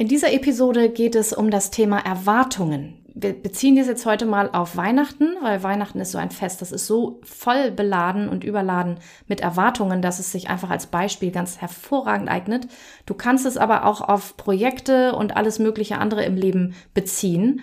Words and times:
In 0.00 0.06
dieser 0.06 0.32
Episode 0.32 0.90
geht 0.90 1.16
es 1.16 1.32
um 1.32 1.50
das 1.50 1.72
Thema 1.72 1.98
Erwartungen. 1.98 3.04
Wir 3.16 3.32
beziehen 3.32 3.74
das 3.74 3.88
jetzt 3.88 4.06
heute 4.06 4.26
mal 4.26 4.48
auf 4.52 4.76
Weihnachten, 4.76 5.30
weil 5.42 5.64
Weihnachten 5.64 5.98
ist 5.98 6.12
so 6.12 6.18
ein 6.18 6.30
Fest, 6.30 6.62
das 6.62 6.70
ist 6.70 6.86
so 6.86 7.20
voll 7.24 7.72
beladen 7.72 8.28
und 8.28 8.44
überladen 8.44 9.00
mit 9.26 9.40
Erwartungen, 9.40 10.00
dass 10.00 10.20
es 10.20 10.30
sich 10.30 10.48
einfach 10.48 10.70
als 10.70 10.86
Beispiel 10.86 11.32
ganz 11.32 11.60
hervorragend 11.60 12.28
eignet. 12.28 12.68
Du 13.06 13.14
kannst 13.14 13.44
es 13.44 13.56
aber 13.56 13.86
auch 13.86 14.00
auf 14.00 14.36
Projekte 14.36 15.16
und 15.16 15.36
alles 15.36 15.58
mögliche 15.58 15.98
andere 15.98 16.24
im 16.24 16.36
Leben 16.36 16.76
beziehen. 16.94 17.62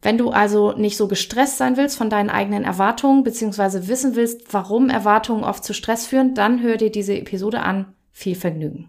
Wenn 0.00 0.16
du 0.16 0.30
also 0.30 0.72
nicht 0.72 0.96
so 0.96 1.06
gestresst 1.06 1.58
sein 1.58 1.76
willst 1.76 1.98
von 1.98 2.08
deinen 2.08 2.30
eigenen 2.30 2.64
Erwartungen, 2.64 3.24
beziehungsweise 3.24 3.88
wissen 3.88 4.16
willst, 4.16 4.54
warum 4.54 4.88
Erwartungen 4.88 5.44
oft 5.44 5.64
zu 5.64 5.74
Stress 5.74 6.06
führen, 6.06 6.34
dann 6.34 6.62
hör 6.62 6.78
dir 6.78 6.90
diese 6.90 7.14
Episode 7.14 7.60
an. 7.60 7.92
Viel 8.10 8.36
Vergnügen. 8.36 8.88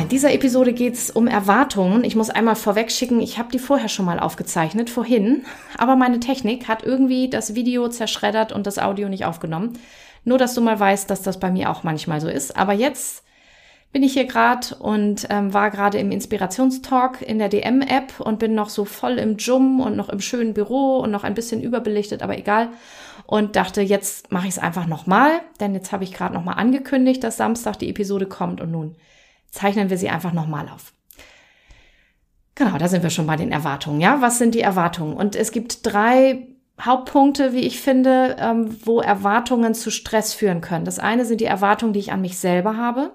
In 0.00 0.08
dieser 0.08 0.32
Episode 0.32 0.72
geht 0.72 0.94
es 0.94 1.10
um 1.10 1.26
Erwartungen. 1.26 2.04
Ich 2.04 2.16
muss 2.16 2.30
einmal 2.30 2.56
vorweg 2.56 2.90
schicken, 2.90 3.20
ich 3.20 3.38
habe 3.38 3.50
die 3.52 3.58
vorher 3.58 3.88
schon 3.88 4.06
mal 4.06 4.18
aufgezeichnet, 4.18 4.88
vorhin, 4.88 5.44
aber 5.76 5.96
meine 5.96 6.18
Technik 6.18 6.66
hat 6.66 6.82
irgendwie 6.82 7.28
das 7.28 7.54
Video 7.54 7.88
zerschreddert 7.88 8.52
und 8.52 8.66
das 8.66 8.78
Audio 8.78 9.08
nicht 9.08 9.26
aufgenommen. 9.26 9.78
Nur, 10.24 10.38
dass 10.38 10.54
du 10.54 10.60
mal 10.60 10.78
weißt, 10.78 11.10
dass 11.10 11.22
das 11.22 11.38
bei 11.38 11.50
mir 11.50 11.70
auch 11.70 11.82
manchmal 11.82 12.20
so 12.20 12.28
ist. 12.28 12.56
Aber 12.56 12.72
jetzt 12.72 13.22
bin 13.92 14.02
ich 14.02 14.14
hier 14.14 14.24
gerade 14.24 14.74
und 14.76 15.26
ähm, 15.28 15.52
war 15.52 15.70
gerade 15.70 15.98
im 15.98 16.10
Inspirationstalk 16.10 17.20
in 17.20 17.38
der 17.38 17.50
DM-App 17.50 18.18
und 18.20 18.38
bin 18.38 18.54
noch 18.54 18.70
so 18.70 18.86
voll 18.86 19.18
im 19.18 19.36
Jum 19.36 19.80
und 19.80 19.96
noch 19.96 20.08
im 20.08 20.20
schönen 20.20 20.54
Büro 20.54 21.00
und 21.00 21.10
noch 21.10 21.24
ein 21.24 21.34
bisschen 21.34 21.60
überbelichtet, 21.62 22.22
aber 22.22 22.38
egal. 22.38 22.70
Und 23.26 23.56
dachte, 23.56 23.82
jetzt 23.82 24.32
mache 24.32 24.46
ich 24.46 24.54
es 24.54 24.58
einfach 24.58 24.86
nochmal, 24.86 25.40
denn 25.60 25.74
jetzt 25.74 25.92
habe 25.92 26.04
ich 26.04 26.14
gerade 26.14 26.34
nochmal 26.34 26.58
angekündigt, 26.58 27.22
dass 27.22 27.36
Samstag 27.36 27.78
die 27.78 27.90
Episode 27.90 28.26
kommt 28.26 28.60
und 28.60 28.70
nun 28.70 28.96
zeichnen 29.52 29.90
wir 29.90 29.98
sie 29.98 30.08
einfach 30.08 30.32
nochmal 30.32 30.68
auf. 30.68 30.92
Genau, 32.56 32.76
da 32.76 32.88
sind 32.88 33.02
wir 33.02 33.10
schon 33.10 33.26
bei 33.26 33.36
den 33.36 33.52
Erwartungen. 33.52 34.00
Ja, 34.00 34.20
was 34.20 34.38
sind 34.38 34.54
die 34.54 34.60
Erwartungen? 34.60 35.16
Und 35.16 35.36
es 35.36 35.52
gibt 35.52 35.86
drei 35.86 36.48
Hauptpunkte, 36.80 37.52
wie 37.52 37.60
ich 37.60 37.80
finde, 37.80 38.36
ähm, 38.38 38.76
wo 38.84 39.00
Erwartungen 39.00 39.74
zu 39.74 39.90
Stress 39.90 40.34
führen 40.34 40.60
können. 40.60 40.84
Das 40.84 40.98
eine 40.98 41.24
sind 41.24 41.40
die 41.40 41.46
Erwartungen, 41.46 41.92
die 41.92 42.00
ich 42.00 42.12
an 42.12 42.20
mich 42.20 42.38
selber 42.38 42.76
habe. 42.76 43.12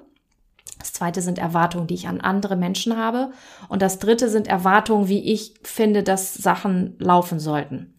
Das 0.79 0.93
zweite 0.93 1.21
sind 1.21 1.39
Erwartungen, 1.39 1.87
die 1.87 1.95
ich 1.95 2.07
an 2.07 2.21
andere 2.21 2.55
Menschen 2.55 2.97
habe. 2.97 3.31
Und 3.67 3.81
das 3.81 3.99
dritte 3.99 4.29
sind 4.29 4.47
Erwartungen, 4.47 5.07
wie 5.07 5.33
ich 5.33 5.55
finde, 5.63 6.03
dass 6.03 6.33
Sachen 6.33 6.95
laufen 6.99 7.39
sollten. 7.39 7.96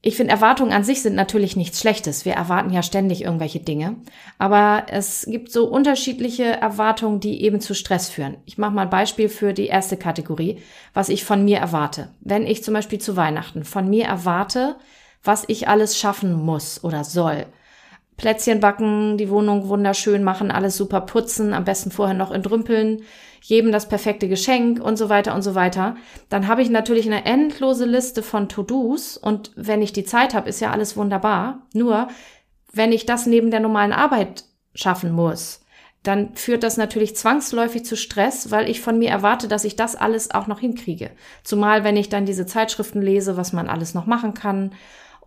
Ich 0.00 0.16
finde, 0.16 0.32
Erwartungen 0.32 0.72
an 0.72 0.84
sich 0.84 1.02
sind 1.02 1.16
natürlich 1.16 1.56
nichts 1.56 1.80
Schlechtes. 1.80 2.24
Wir 2.24 2.34
erwarten 2.34 2.70
ja 2.70 2.84
ständig 2.84 3.22
irgendwelche 3.22 3.58
Dinge. 3.58 3.96
Aber 4.38 4.86
es 4.88 5.26
gibt 5.28 5.50
so 5.50 5.66
unterschiedliche 5.66 6.44
Erwartungen, 6.44 7.18
die 7.18 7.42
eben 7.42 7.60
zu 7.60 7.74
Stress 7.74 8.08
führen. 8.08 8.36
Ich 8.44 8.58
mache 8.58 8.70
mal 8.70 8.82
ein 8.82 8.90
Beispiel 8.90 9.28
für 9.28 9.52
die 9.52 9.66
erste 9.66 9.96
Kategorie, 9.96 10.60
was 10.94 11.08
ich 11.08 11.24
von 11.24 11.44
mir 11.44 11.58
erwarte. 11.58 12.14
Wenn 12.20 12.46
ich 12.46 12.62
zum 12.62 12.74
Beispiel 12.74 13.00
zu 13.00 13.16
Weihnachten 13.16 13.64
von 13.64 13.90
mir 13.90 14.04
erwarte, 14.04 14.76
was 15.24 15.44
ich 15.48 15.66
alles 15.66 15.98
schaffen 15.98 16.32
muss 16.32 16.84
oder 16.84 17.02
soll. 17.02 17.46
Plätzchen 18.18 18.58
backen, 18.58 19.16
die 19.16 19.30
Wohnung 19.30 19.68
wunderschön 19.68 20.24
machen, 20.24 20.50
alles 20.50 20.76
super 20.76 21.00
putzen, 21.00 21.54
am 21.54 21.64
besten 21.64 21.92
vorher 21.92 22.16
noch 22.16 22.32
entrümpeln, 22.32 23.02
jedem 23.40 23.70
das 23.70 23.88
perfekte 23.88 24.28
Geschenk 24.28 24.82
und 24.82 24.98
so 24.98 25.08
weiter 25.08 25.34
und 25.34 25.42
so 25.42 25.54
weiter, 25.54 25.96
dann 26.28 26.48
habe 26.48 26.60
ich 26.60 26.68
natürlich 26.68 27.06
eine 27.06 27.24
endlose 27.24 27.86
Liste 27.86 28.24
von 28.24 28.48
To-Dos 28.48 29.16
und 29.16 29.52
wenn 29.54 29.80
ich 29.80 29.92
die 29.92 30.04
Zeit 30.04 30.34
habe, 30.34 30.48
ist 30.48 30.60
ja 30.60 30.72
alles 30.72 30.96
wunderbar. 30.96 31.62
Nur 31.72 32.08
wenn 32.72 32.92
ich 32.92 33.06
das 33.06 33.26
neben 33.26 33.52
der 33.52 33.60
normalen 33.60 33.92
Arbeit 33.92 34.44
schaffen 34.74 35.12
muss, 35.12 35.60
dann 36.02 36.34
führt 36.34 36.64
das 36.64 36.76
natürlich 36.76 37.16
zwangsläufig 37.16 37.84
zu 37.84 37.96
Stress, 37.96 38.50
weil 38.50 38.68
ich 38.68 38.80
von 38.80 38.98
mir 38.98 39.10
erwarte, 39.10 39.46
dass 39.46 39.64
ich 39.64 39.76
das 39.76 39.94
alles 39.94 40.32
auch 40.32 40.48
noch 40.48 40.58
hinkriege. 40.58 41.10
Zumal 41.44 41.84
wenn 41.84 41.96
ich 41.96 42.08
dann 42.08 42.26
diese 42.26 42.46
Zeitschriften 42.46 43.00
lese, 43.00 43.36
was 43.36 43.52
man 43.52 43.68
alles 43.68 43.94
noch 43.94 44.06
machen 44.06 44.34
kann 44.34 44.72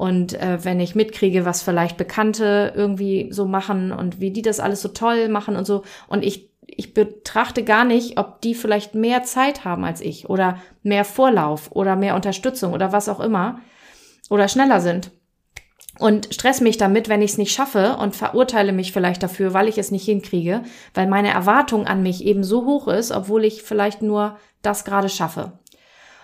und 0.01 0.33
äh, 0.33 0.57
wenn 0.63 0.79
ich 0.79 0.95
mitkriege, 0.95 1.45
was 1.45 1.61
vielleicht 1.61 1.95
Bekannte 1.95 2.73
irgendwie 2.75 3.27
so 3.31 3.45
machen 3.45 3.91
und 3.91 4.19
wie 4.19 4.31
die 4.31 4.41
das 4.41 4.59
alles 4.59 4.81
so 4.81 4.87
toll 4.87 5.29
machen 5.29 5.55
und 5.55 5.65
so 5.65 5.83
und 6.07 6.25
ich 6.25 6.49
ich 6.65 6.95
betrachte 6.95 7.63
gar 7.63 7.85
nicht, 7.85 8.17
ob 8.17 8.41
die 8.41 8.55
vielleicht 8.55 8.95
mehr 8.95 9.21
Zeit 9.21 9.63
haben 9.63 9.85
als 9.85 10.01
ich 10.01 10.27
oder 10.27 10.57
mehr 10.81 11.05
Vorlauf 11.05 11.71
oder 11.71 11.95
mehr 11.95 12.15
Unterstützung 12.15 12.73
oder 12.73 12.91
was 12.91 13.09
auch 13.09 13.19
immer 13.19 13.59
oder 14.31 14.47
schneller 14.47 14.81
sind. 14.81 15.11
Und 15.99 16.33
stress 16.33 16.61
mich 16.61 16.77
damit, 16.77 17.07
wenn 17.07 17.21
ich 17.21 17.31
es 17.31 17.37
nicht 17.37 17.53
schaffe 17.53 17.97
und 17.97 18.15
verurteile 18.15 18.71
mich 18.71 18.93
vielleicht 18.93 19.21
dafür, 19.21 19.53
weil 19.53 19.67
ich 19.67 19.77
es 19.77 19.91
nicht 19.91 20.05
hinkriege, 20.05 20.63
weil 20.95 21.05
meine 21.05 21.29
Erwartung 21.29 21.85
an 21.85 22.01
mich 22.01 22.25
eben 22.25 22.43
so 22.43 22.65
hoch 22.65 22.87
ist, 22.87 23.11
obwohl 23.11 23.45
ich 23.45 23.61
vielleicht 23.61 24.01
nur 24.01 24.39
das 24.63 24.83
gerade 24.83 25.09
schaffe. 25.09 25.59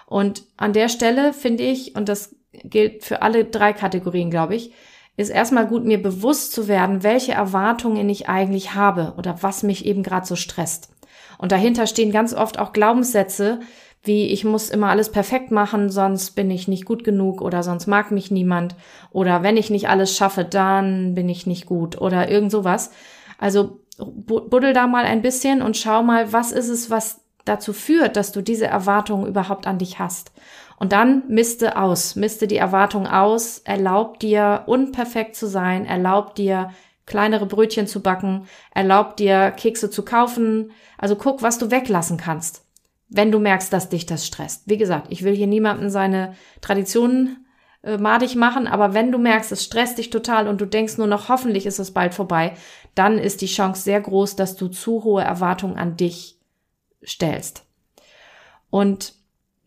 Und 0.07 0.45
an 0.55 0.73
der 0.73 0.89
Stelle 0.89 1.33
finde 1.33 1.63
ich, 1.63 1.95
und 1.95 2.09
das 2.09 2.38
gilt 2.69 3.03
für 3.03 3.22
alle 3.22 3.45
drei 3.45 3.73
Kategorien, 3.73 4.29
glaube 4.29 4.55
ich, 4.55 4.72
ist 5.17 5.29
erstmal 5.29 5.66
gut, 5.67 5.83
mir 5.83 6.01
bewusst 6.01 6.51
zu 6.51 6.67
werden, 6.67 7.01
welche 7.01 7.31
Erwartungen 7.31 8.07
ich 8.07 8.29
eigentlich 8.29 8.75
habe 8.75 9.13
oder 9.17 9.41
was 9.41 9.63
mich 9.63 9.85
eben 9.85 10.03
gerade 10.03 10.28
so 10.28 10.35
stresst. 10.35 10.89
Und 11.39 11.51
dahinter 11.51 11.88
stehen 11.88 12.11
ganz 12.11 12.33
oft 12.33 12.59
auch 12.59 12.72
Glaubenssätze, 12.72 13.59
wie 14.03 14.27
ich 14.27 14.44
muss 14.44 14.69
immer 14.69 14.89
alles 14.89 15.11
perfekt 15.11 15.51
machen, 15.51 15.89
sonst 15.89 16.31
bin 16.31 16.50
ich 16.51 16.67
nicht 16.67 16.85
gut 16.85 17.03
genug 17.03 17.41
oder 17.41 17.63
sonst 17.63 17.88
mag 17.88 18.11
mich 18.11 18.31
niemand 18.31 18.75
oder 19.11 19.44
wenn 19.44 19.57
ich 19.57 19.69
nicht 19.69 19.89
alles 19.89 20.16
schaffe, 20.16 20.45
dann 20.45 21.16
bin 21.16 21.27
ich 21.29 21.47
nicht 21.47 21.66
gut 21.66 22.00
oder 22.00 22.29
irgend 22.29 22.51
sowas. 22.51 22.91
Also 23.38 23.79
buddel 23.97 24.73
da 24.73 24.88
mal 24.88 25.03
ein 25.03 25.22
bisschen 25.22 25.61
und 25.61 25.77
schau 25.77 26.03
mal, 26.03 26.31
was 26.31 26.51
ist 26.51 26.69
es, 26.69 26.89
was 26.89 27.22
dazu 27.44 27.73
führt, 27.73 28.16
dass 28.16 28.31
du 28.31 28.41
diese 28.41 28.67
Erwartungen 28.67 29.25
überhaupt 29.25 29.67
an 29.67 29.77
dich 29.77 30.00
hast. 30.00 30.31
Und 30.79 30.91
dann 30.91 31.23
misste 31.27 31.75
aus, 31.75 32.15
misste 32.15 32.47
die 32.47 32.57
Erwartung 32.57 33.07
aus, 33.07 33.59
erlaubt 33.59 34.21
dir 34.21 34.63
unperfekt 34.67 35.35
zu 35.35 35.47
sein, 35.47 35.85
erlaubt 35.85 36.38
dir 36.38 36.69
kleinere 37.07 37.47
Brötchen 37.47 37.88
zu 37.88 38.01
backen, 38.01 38.47
erlaubt 38.73 39.19
dir 39.19 39.51
Kekse 39.51 39.89
zu 39.89 40.05
kaufen. 40.05 40.71
Also 40.97 41.15
guck, 41.15 41.41
was 41.41 41.57
du 41.57 41.71
weglassen 41.71 42.17
kannst, 42.17 42.63
wenn 43.09 43.31
du 43.31 43.39
merkst, 43.39 43.73
dass 43.73 43.89
dich 43.89 44.05
das 44.05 44.27
stresst. 44.27 44.63
Wie 44.65 44.77
gesagt, 44.77 45.07
ich 45.09 45.23
will 45.23 45.35
hier 45.35 45.47
niemanden 45.47 45.89
seine 45.89 46.35
Traditionen 46.61 47.47
äh, 47.81 47.97
madig 47.97 48.35
machen, 48.35 48.67
aber 48.67 48.94
wenn 48.94 49.11
du 49.11 49.17
merkst, 49.17 49.51
es 49.51 49.63
stresst 49.63 49.97
dich 49.97 50.11
total 50.11 50.47
und 50.47 50.61
du 50.61 50.65
denkst 50.65 50.97
nur 50.97 51.07
noch, 51.07 51.27
hoffentlich 51.27 51.65
ist 51.65 51.79
es 51.79 51.91
bald 51.91 52.13
vorbei, 52.13 52.53
dann 52.94 53.17
ist 53.17 53.41
die 53.41 53.47
Chance 53.47 53.81
sehr 53.81 54.01
groß, 54.01 54.35
dass 54.35 54.55
du 54.55 54.67
zu 54.67 55.03
hohe 55.03 55.23
Erwartungen 55.23 55.77
an 55.77 55.97
dich 55.97 56.38
stellst. 57.03 57.65
Und 58.69 59.16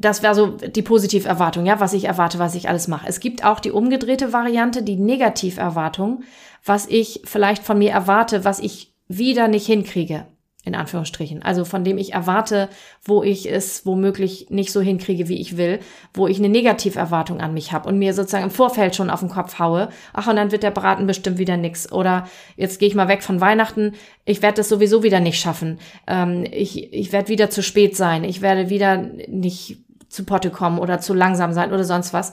das 0.01 0.23
wäre 0.23 0.35
so 0.35 0.47
die 0.47 0.83
Positiverwartung, 0.83 1.67
ja, 1.67 1.81
was 1.81 1.93
ich 1.93 2.05
erwarte, 2.05 2.39
was 2.39 2.55
ich 2.55 2.69
alles 2.69 2.89
mache. 2.89 3.07
Es 3.07 3.21
gibt 3.21 3.45
auch 3.45 3.61
die 3.61 3.71
umgedrehte 3.71 4.33
Variante, 4.33 4.83
die 4.83 4.97
Negativerwartung, 4.97 6.23
was 6.65 6.87
ich 6.87 7.23
vielleicht 7.25 7.63
von 7.63 7.79
mir 7.79 7.91
erwarte, 7.91 8.45
was 8.45 8.61
ich 8.61 8.95
wieder 9.09 9.49
nicht 9.49 9.67
hinkriege, 9.67 10.27
in 10.65 10.75
Anführungsstrichen. 10.75 11.43
Also 11.43 11.65
von 11.65 11.85
dem 11.85 11.99
ich 11.99 12.15
erwarte, 12.15 12.69
wo 13.05 13.23
ich 13.23 13.51
es 13.51 13.85
womöglich 13.85 14.49
nicht 14.49 14.73
so 14.73 14.81
hinkriege, 14.81 15.29
wie 15.29 15.41
ich 15.41 15.57
will, 15.57 15.81
wo 16.15 16.29
ich 16.29 16.39
eine 16.39 16.49
Negativerwartung 16.49 17.41
an 17.41 17.53
mich 17.53 17.73
habe 17.73 17.89
und 17.89 17.99
mir 17.99 18.15
sozusagen 18.15 18.45
im 18.45 18.51
Vorfeld 18.51 18.97
schon 18.97 19.11
auf 19.11 19.21
den 19.21 19.29
Kopf 19.29 19.59
haue, 19.59 19.91
ach 20.15 20.29
und 20.29 20.37
dann 20.37 20.53
wird 20.53 20.63
der 20.63 20.71
Braten 20.71 21.07
bestimmt 21.07 21.39
wieder 21.39 21.57
nix. 21.57 21.91
Oder 21.93 22.27
jetzt 22.57 22.79
gehe 22.79 22.89
ich 22.89 22.95
mal 22.95 23.09
weg 23.09 23.23
von 23.23 23.41
Weihnachten, 23.41 23.93
ich 24.25 24.41
werde 24.41 24.57
das 24.57 24.69
sowieso 24.69 25.03
wieder 25.03 25.21
nicht 25.21 25.41
schaffen. 25.41 25.79
Ähm, 26.07 26.47
ich 26.51 26.93
ich 26.93 27.13
werde 27.13 27.29
wieder 27.29 27.51
zu 27.51 27.63
spät 27.63 27.97
sein, 27.97 28.25
ich 28.25 28.41
werde 28.41 28.71
wieder 28.71 28.97
nicht 29.29 29.79
zu 30.11 30.25
Potte 30.25 30.51
kommen 30.51 30.79
oder 30.79 31.01
zu 31.01 31.15
langsam 31.15 31.53
sein 31.53 31.73
oder 31.73 31.85
sonst 31.85 32.13
was. 32.13 32.33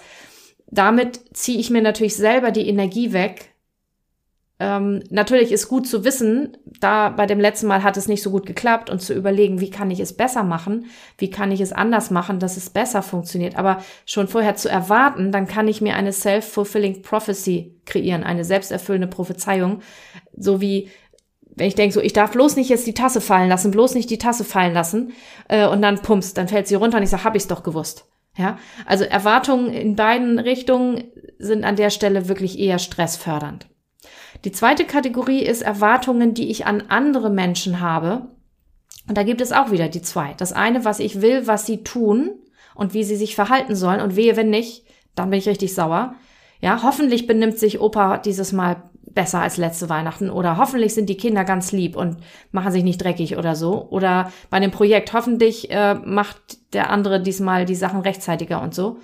Damit 0.69 1.21
ziehe 1.37 1.59
ich 1.59 1.69
mir 1.69 1.81
natürlich 1.81 2.17
selber 2.17 2.51
die 2.51 2.67
Energie 2.67 3.13
weg. 3.13 3.53
Ähm, 4.59 5.03
natürlich 5.11 5.51
ist 5.51 5.69
gut 5.69 5.87
zu 5.87 6.03
wissen, 6.03 6.57
da 6.79 7.09
bei 7.09 7.27
dem 7.27 7.39
letzten 7.39 7.67
Mal 7.67 7.83
hat 7.83 7.95
es 7.95 8.07
nicht 8.07 8.23
so 8.23 8.31
gut 8.31 8.47
geklappt 8.47 8.89
und 8.89 9.01
zu 9.01 9.13
überlegen, 9.13 9.61
wie 9.61 9.69
kann 9.69 9.91
ich 9.91 9.99
es 9.99 10.17
besser 10.17 10.43
machen, 10.43 10.87
wie 11.19 11.29
kann 11.29 11.51
ich 11.51 11.61
es 11.61 11.71
anders 11.71 12.09
machen, 12.09 12.39
dass 12.39 12.57
es 12.57 12.71
besser 12.71 13.03
funktioniert. 13.03 13.55
Aber 13.55 13.83
schon 14.07 14.27
vorher 14.27 14.55
zu 14.55 14.67
erwarten, 14.67 15.31
dann 15.31 15.47
kann 15.47 15.67
ich 15.67 15.79
mir 15.79 15.95
eine 15.95 16.11
self-fulfilling 16.11 17.03
prophecy 17.03 17.79
kreieren, 17.85 18.23
eine 18.23 18.43
selbsterfüllende 18.43 19.07
Prophezeiung, 19.07 19.81
so 20.35 20.59
wie 20.59 20.89
wenn 21.57 21.67
ich 21.67 21.75
denke, 21.75 21.93
so, 21.93 22.01
ich 22.01 22.13
darf 22.13 22.31
bloß 22.31 22.55
nicht 22.55 22.69
jetzt 22.69 22.85
die 22.85 22.93
Tasse 22.93 23.19
fallen 23.19 23.49
lassen, 23.49 23.71
bloß 23.71 23.95
nicht 23.95 24.09
die 24.09 24.19
Tasse 24.19 24.43
fallen 24.43 24.73
lassen, 24.73 25.13
äh, 25.47 25.67
und 25.67 25.81
dann 25.81 26.01
pumps, 26.01 26.33
dann 26.33 26.47
fällt 26.47 26.67
sie 26.67 26.75
runter 26.75 26.97
und 26.97 27.03
ich 27.03 27.09
sage, 27.09 27.23
hab 27.23 27.35
ich's 27.35 27.47
doch 27.47 27.63
gewusst. 27.63 28.05
Ja, 28.37 28.59
also 28.85 29.03
Erwartungen 29.03 29.73
in 29.73 29.95
beiden 29.95 30.37
Richtungen 30.37 31.05
sind 31.39 31.63
an 31.63 31.75
der 31.75 31.89
Stelle 31.89 32.27
wirklich 32.27 32.59
eher 32.59 32.77
stressfördernd. 32.77 33.67
Die 34.45 34.51
zweite 34.51 34.85
Kategorie 34.85 35.41
ist 35.41 35.63
Erwartungen, 35.63 36.35
die 36.35 36.51
ich 36.51 36.67
an 36.67 36.83
andere 36.89 37.31
Menschen 37.31 37.79
habe. 37.79 38.27
Und 39.07 39.17
da 39.17 39.23
gibt 39.23 39.41
es 39.41 39.51
auch 39.51 39.71
wieder 39.71 39.89
die 39.89 40.03
zwei. 40.03 40.35
Das 40.37 40.53
eine, 40.53 40.85
was 40.85 40.99
ich 40.99 41.21
will, 41.21 41.47
was 41.47 41.65
sie 41.65 41.83
tun 41.83 42.29
und 42.75 42.93
wie 42.93 43.03
sie 43.03 43.15
sich 43.15 43.33
verhalten 43.35 43.75
sollen. 43.75 44.01
Und 44.01 44.15
wehe, 44.15 44.35
wenn 44.35 44.51
nicht, 44.51 44.85
dann 45.15 45.31
bin 45.31 45.39
ich 45.39 45.49
richtig 45.49 45.73
sauer. 45.73 46.13
Ja, 46.61 46.83
hoffentlich 46.83 47.25
benimmt 47.25 47.57
sich 47.57 47.81
Opa 47.81 48.17
dieses 48.17 48.51
Mal 48.51 48.83
besser 49.17 49.41
als 49.41 49.57
letzte 49.57 49.89
Weihnachten 49.89 50.29
oder 50.29 50.57
hoffentlich 50.57 50.93
sind 50.93 51.09
die 51.09 51.17
Kinder 51.17 51.43
ganz 51.43 51.71
lieb 51.71 51.95
und 51.95 52.17
machen 52.51 52.71
sich 52.71 52.83
nicht 52.83 53.03
dreckig 53.03 53.35
oder 53.35 53.55
so. 53.55 53.87
Oder 53.89 54.31
bei 54.51 54.59
dem 54.59 54.69
Projekt 54.69 55.11
hoffentlich 55.11 55.71
äh, 55.71 55.95
macht 55.95 56.37
der 56.73 56.91
andere 56.91 57.19
diesmal 57.19 57.65
die 57.65 57.73
Sachen 57.73 58.01
rechtzeitiger 58.01 58.61
und 58.61 58.75
so. 58.75 58.99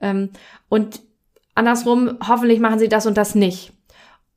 Ähm, 0.00 0.30
und 0.68 1.00
andersrum, 1.56 2.18
hoffentlich 2.24 2.60
machen 2.60 2.78
sie 2.78 2.88
das 2.88 3.06
und 3.06 3.16
das 3.16 3.34
nicht. 3.34 3.72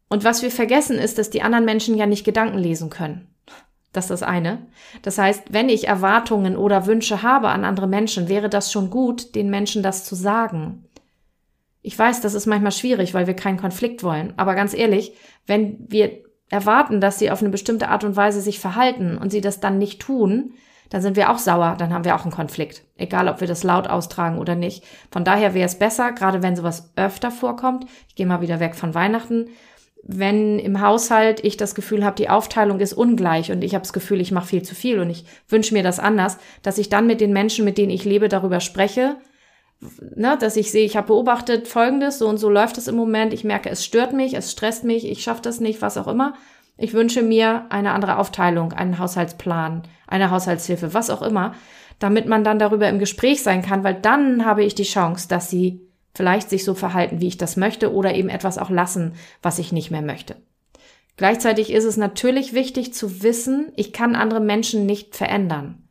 Und 0.09 0.23
was 0.23 0.41
wir 0.41 0.49
vergessen 0.49 0.97
ist, 0.97 1.19
dass 1.19 1.29
die 1.29 1.43
anderen 1.43 1.65
Menschen 1.65 1.95
ja 1.95 2.07
nicht 2.07 2.25
Gedanken 2.25 2.57
lesen 2.57 2.89
können. 2.89 3.27
Das 3.93 4.05
ist 4.05 4.09
das 4.09 4.23
eine. 4.23 4.65
Das 5.03 5.19
heißt, 5.19 5.53
wenn 5.53 5.69
ich 5.69 5.87
Erwartungen 5.87 6.57
oder 6.57 6.87
Wünsche 6.87 7.21
habe 7.21 7.49
an 7.49 7.63
andere 7.63 7.87
Menschen, 7.87 8.27
wäre 8.27 8.49
das 8.49 8.71
schon 8.71 8.89
gut, 8.89 9.35
den 9.35 9.51
Menschen 9.51 9.83
das 9.83 10.03
zu 10.03 10.15
sagen. 10.15 10.85
Ich 11.81 11.97
weiß, 11.97 12.21
das 12.21 12.33
ist 12.33 12.45
manchmal 12.45 12.71
schwierig, 12.71 13.13
weil 13.13 13.27
wir 13.27 13.33
keinen 13.33 13.57
Konflikt 13.57 14.03
wollen. 14.03 14.33
Aber 14.37 14.55
ganz 14.55 14.73
ehrlich, 14.73 15.13
wenn 15.47 15.77
wir 15.87 16.23
erwarten, 16.49 17.01
dass 17.01 17.17
sie 17.17 17.31
auf 17.31 17.41
eine 17.41 17.49
bestimmte 17.49 17.89
Art 17.89 18.03
und 18.03 18.15
Weise 18.15 18.41
sich 18.41 18.59
verhalten 18.59 19.17
und 19.17 19.31
sie 19.31 19.41
das 19.41 19.59
dann 19.59 19.77
nicht 19.77 20.01
tun, 20.01 20.53
dann 20.89 21.01
sind 21.01 21.15
wir 21.15 21.31
auch 21.31 21.37
sauer, 21.37 21.75
dann 21.79 21.93
haben 21.93 22.03
wir 22.03 22.15
auch 22.15 22.23
einen 22.23 22.33
Konflikt. 22.33 22.83
Egal, 22.97 23.29
ob 23.29 23.39
wir 23.39 23.47
das 23.47 23.63
laut 23.63 23.87
austragen 23.87 24.37
oder 24.37 24.55
nicht. 24.55 24.83
Von 25.09 25.23
daher 25.23 25.53
wäre 25.53 25.65
es 25.65 25.79
besser, 25.79 26.11
gerade 26.11 26.43
wenn 26.43 26.57
sowas 26.57 26.91
öfter 26.97 27.31
vorkommt, 27.31 27.85
ich 28.09 28.15
gehe 28.15 28.25
mal 28.25 28.41
wieder 28.41 28.59
weg 28.59 28.75
von 28.75 28.93
Weihnachten, 28.93 29.47
wenn 30.03 30.59
im 30.59 30.81
Haushalt 30.81 31.43
ich 31.43 31.55
das 31.55 31.75
Gefühl 31.75 32.03
habe, 32.03 32.17
die 32.17 32.29
Aufteilung 32.29 32.79
ist 32.79 32.93
ungleich 32.93 33.51
und 33.51 33.63
ich 33.63 33.73
habe 33.73 33.83
das 33.83 33.93
Gefühl, 33.93 34.19
ich 34.19 34.31
mache 34.31 34.47
viel 34.47 34.63
zu 34.63 34.75
viel 34.75 34.99
und 34.99 35.09
ich 35.09 35.25
wünsche 35.47 35.73
mir 35.73 35.83
das 35.83 35.99
anders, 35.99 36.37
dass 36.61 36.77
ich 36.77 36.89
dann 36.89 37.07
mit 37.07 37.21
den 37.21 37.31
Menschen, 37.31 37.63
mit 37.63 37.77
denen 37.77 37.91
ich 37.91 38.03
lebe, 38.03 38.27
darüber 38.27 38.59
spreche 38.59 39.15
ne, 40.15 40.37
dass 40.37 40.55
ich 40.55 40.71
sehe, 40.71 40.85
ich 40.85 40.95
habe 40.97 41.07
beobachtet 41.07 41.67
folgendes, 41.67 42.19
so 42.19 42.27
und 42.27 42.37
so 42.37 42.49
läuft 42.49 42.77
es 42.77 42.87
im 42.87 42.95
Moment, 42.95 43.33
ich 43.33 43.43
merke, 43.43 43.69
es 43.69 43.83
stört 43.83 44.13
mich, 44.13 44.33
es 44.33 44.51
stresst 44.51 44.83
mich, 44.83 45.09
ich 45.09 45.23
schaffe 45.23 45.41
das 45.41 45.59
nicht, 45.59 45.81
was 45.81 45.97
auch 45.97 46.07
immer. 46.07 46.33
Ich 46.77 46.93
wünsche 46.93 47.21
mir 47.21 47.65
eine 47.69 47.91
andere 47.91 48.17
Aufteilung, 48.17 48.73
einen 48.73 48.97
Haushaltsplan, 48.97 49.83
eine 50.07 50.31
Haushaltshilfe, 50.31 50.93
was 50.93 51.09
auch 51.09 51.21
immer, 51.21 51.53
damit 51.99 52.27
man 52.27 52.43
dann 52.43 52.59
darüber 52.59 52.89
im 52.89 52.99
Gespräch 52.99 53.43
sein 53.43 53.61
kann, 53.61 53.83
weil 53.83 53.95
dann 53.95 54.45
habe 54.45 54.63
ich 54.63 54.73
die 54.73 54.83
Chance, 54.83 55.27
dass 55.27 55.49
sie 55.49 55.81
vielleicht 56.13 56.49
sich 56.49 56.63
so 56.63 56.73
verhalten, 56.73 57.21
wie 57.21 57.27
ich 57.27 57.37
das 57.37 57.57
möchte 57.57 57.93
oder 57.93 58.13
eben 58.15 58.29
etwas 58.29 58.57
auch 58.57 58.69
lassen, 58.69 59.13
was 59.41 59.59
ich 59.59 59.71
nicht 59.71 59.91
mehr 59.91 60.01
möchte. 60.01 60.35
Gleichzeitig 61.17 61.71
ist 61.71 61.83
es 61.83 61.97
natürlich 61.97 62.53
wichtig 62.53 62.93
zu 62.93 63.21
wissen, 63.21 63.71
ich 63.75 63.93
kann 63.93 64.15
andere 64.15 64.39
Menschen 64.39 64.85
nicht 64.85 65.15
verändern. 65.15 65.87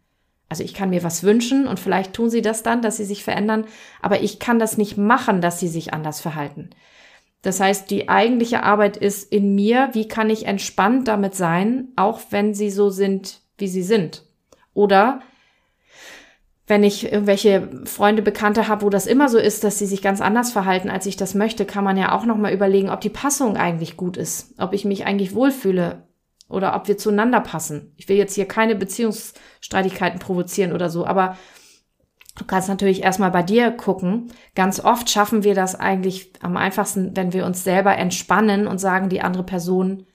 Also 0.51 0.65
ich 0.65 0.75
kann 0.75 0.91
mir 0.91 1.05
was 1.05 1.23
wünschen 1.23 1.69
und 1.69 1.79
vielleicht 1.79 2.13
tun 2.13 2.29
sie 2.29 2.43
das 2.43 2.65
dann, 2.65 2.83
dass 2.83 2.97
sie 2.97 3.05
sich 3.05 3.23
verändern, 3.23 3.67
aber 4.03 4.21
ich 4.21 4.41
kann 4.41 4.59
das 4.59 4.77
nicht 4.77 4.99
machen, 4.99 5.41
dass 5.41 5.61
sie 5.61 5.69
sich 5.69 5.95
anders 5.95 6.21
verhalten. 6.21 6.71
Das 7.43 7.61
heißt, 7.61 7.89
die 7.89 8.09
eigentliche 8.09 8.65
Arbeit 8.65 8.97
ist 8.97 9.33
in 9.33 9.55
mir, 9.55 9.91
wie 9.93 10.09
kann 10.09 10.29
ich 10.29 10.47
entspannt 10.47 11.07
damit 11.07 11.37
sein, 11.37 11.89
auch 11.95 12.21
wenn 12.31 12.53
sie 12.53 12.71
so 12.71 12.91
sind, 12.91 13.41
wie 13.59 13.69
sie 13.69 13.85
sind. 13.85 14.25
Oder 14.75 15.21
wenn 16.67 16.83
ich 16.83 17.13
irgendwelche 17.13 17.69
Freunde, 17.85 18.21
Bekannte 18.21 18.67
habe, 18.67 18.83
wo 18.83 18.91
das 18.91 19.07
immer 19.07 19.29
so 19.29 19.39
ist, 19.39 19.63
dass 19.63 19.79
sie 19.79 19.87
sich 19.87 20.03
ganz 20.03 20.21
anders 20.21 20.51
verhalten, 20.51 20.91
als 20.91 21.07
ich 21.07 21.17
das 21.17 21.35
möchte, 21.35 21.65
kann 21.65 21.85
man 21.85 21.97
ja 21.97 22.13
auch 22.13 22.25
nochmal 22.25 22.53
überlegen, 22.53 22.91
ob 22.91 23.01
die 23.01 23.09
Passung 23.09 23.57
eigentlich 23.57 23.97
gut 23.97 24.17
ist, 24.17 24.55
ob 24.59 24.73
ich 24.73 24.85
mich 24.85 25.07
eigentlich 25.07 25.35
wohlfühle 25.35 26.03
oder 26.51 26.75
ob 26.77 26.89
wir 26.89 26.99
zueinander 26.99 27.41
passen. 27.41 27.95
Ich 27.97 28.09
will 28.09 28.17
jetzt 28.17 28.35
hier 28.35 28.47
keine 28.47 28.75
Beziehungsstreitigkeiten 28.75 30.19
provozieren 30.19 30.73
oder 30.73 30.91
so, 30.91 31.07
aber 31.07 31.37
du 32.37 32.45
kannst 32.45 32.69
natürlich 32.69 33.03
erstmal 33.03 33.31
bei 33.31 33.43
dir 33.43 33.71
gucken. 33.71 34.33
Ganz 34.55 34.81
oft 34.81 35.09
schaffen 35.09 35.45
wir 35.45 35.55
das 35.55 35.75
eigentlich 35.75 36.33
am 36.43 36.57
einfachsten, 36.57 37.17
wenn 37.17 37.33
wir 37.33 37.47
uns 37.47 37.65
selber 37.65 37.97
entspannen 37.97 38.67
und 38.67 38.79
sagen, 38.79 39.09
die 39.09 39.23
andere 39.23 39.45
Person 39.45 40.07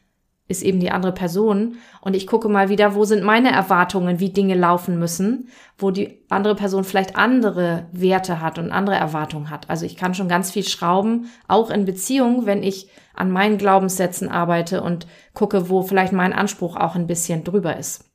ist 0.47 0.61
eben 0.61 0.79
die 0.79 0.91
andere 0.91 1.11
Person. 1.11 1.77
Und 2.01 2.15
ich 2.15 2.27
gucke 2.27 2.49
mal 2.49 2.69
wieder, 2.69 2.93
wo 2.93 3.03
sind 3.03 3.23
meine 3.23 3.51
Erwartungen, 3.51 4.19
wie 4.19 4.29
Dinge 4.29 4.55
laufen 4.55 4.99
müssen, 4.99 5.49
wo 5.77 5.89
die 5.91 6.19
andere 6.29 6.55
Person 6.55 6.83
vielleicht 6.83 7.15
andere 7.15 7.87
Werte 7.91 8.41
hat 8.41 8.59
und 8.59 8.71
andere 8.71 8.95
Erwartungen 8.95 9.49
hat. 9.49 9.69
Also 9.69 9.85
ich 9.85 9.95
kann 9.95 10.13
schon 10.13 10.29
ganz 10.29 10.51
viel 10.51 10.63
schrauben, 10.63 11.29
auch 11.47 11.69
in 11.71 11.85
Beziehungen, 11.85 12.45
wenn 12.45 12.61
ich 12.61 12.89
an 13.15 13.31
meinen 13.31 13.57
Glaubenssätzen 13.57 14.29
arbeite 14.29 14.83
und 14.83 15.07
gucke, 15.33 15.69
wo 15.69 15.81
vielleicht 15.81 16.13
mein 16.13 16.33
Anspruch 16.33 16.75
auch 16.75 16.95
ein 16.95 17.07
bisschen 17.07 17.43
drüber 17.43 17.77
ist. 17.77 18.05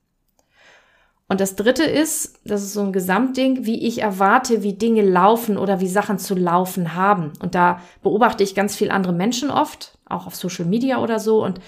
Und 1.30 1.40
das 1.40 1.54
dritte 1.54 1.84
ist, 1.84 2.40
das 2.44 2.62
ist 2.62 2.72
so 2.72 2.80
ein 2.80 2.92
Gesamtding, 2.92 3.64
wie 3.64 3.86
ich 3.86 4.02
erwarte, 4.02 4.64
wie 4.64 4.72
Dinge 4.72 5.02
laufen 5.02 5.58
oder 5.58 5.78
wie 5.78 5.86
Sachen 5.86 6.18
zu 6.18 6.34
laufen 6.34 6.96
haben. 6.96 7.32
Und 7.40 7.54
da 7.54 7.80
beobachte 8.02 8.42
ich 8.42 8.56
ganz 8.56 8.74
viel 8.74 8.90
andere 8.90 9.12
Menschen 9.12 9.48
oft, 9.48 9.96
auch 10.06 10.26
auf 10.26 10.34
Social 10.34 10.64
Media 10.64 11.00
oder 11.00 11.20
so 11.20 11.44
und 11.44 11.60